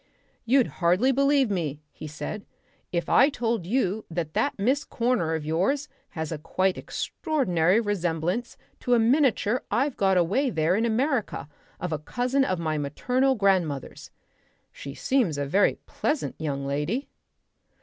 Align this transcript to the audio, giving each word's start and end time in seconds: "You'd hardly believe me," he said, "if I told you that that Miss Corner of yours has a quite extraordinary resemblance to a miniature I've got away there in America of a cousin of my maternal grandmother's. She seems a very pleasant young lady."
"You'd 0.45 0.65
hardly 0.81 1.11
believe 1.11 1.51
me," 1.51 1.79
he 1.91 2.07
said, 2.07 2.43
"if 2.91 3.07
I 3.07 3.29
told 3.29 3.67
you 3.67 4.03
that 4.09 4.33
that 4.33 4.57
Miss 4.57 4.83
Corner 4.83 5.35
of 5.35 5.45
yours 5.45 5.87
has 6.17 6.31
a 6.31 6.39
quite 6.39 6.75
extraordinary 6.75 7.79
resemblance 7.79 8.57
to 8.79 8.95
a 8.95 8.99
miniature 8.99 9.61
I've 9.69 9.97
got 9.97 10.17
away 10.17 10.49
there 10.49 10.75
in 10.75 10.87
America 10.87 11.47
of 11.79 11.91
a 11.93 11.99
cousin 11.99 12.43
of 12.43 12.57
my 12.57 12.79
maternal 12.79 13.35
grandmother's. 13.35 14.09
She 14.71 14.95
seems 14.95 15.37
a 15.37 15.45
very 15.45 15.75
pleasant 15.85 16.33
young 16.39 16.65
lady." 16.65 17.07